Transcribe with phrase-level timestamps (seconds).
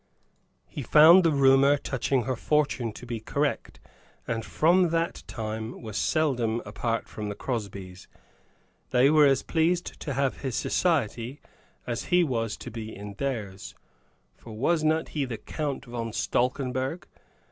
[0.65, 3.79] He found the rumor touching her fortune to be correct,
[4.27, 8.07] and from that time was seldom apart from the Crosbys.
[8.89, 11.39] They were as pleased to have his society
[11.85, 13.75] as he was to be in theirs,
[14.33, 17.05] for was he not the Count von Stalkenberg?